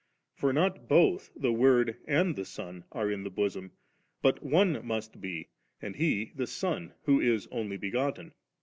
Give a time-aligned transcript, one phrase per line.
[0.33, 3.73] For not both the Word and the Son are in the bosom,
[4.23, 8.33] but one must be, and He the Son, who is Only begotten.